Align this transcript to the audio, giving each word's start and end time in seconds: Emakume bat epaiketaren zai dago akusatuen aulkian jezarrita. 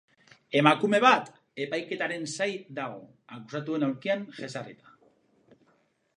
Emakume 0.59 1.01
bat 1.03 1.29
epaiketaren 1.65 2.25
zai 2.39 2.49
dago 2.81 2.99
akusatuen 3.39 3.89
aulkian 3.91 4.27
jezarrita. 4.41 4.99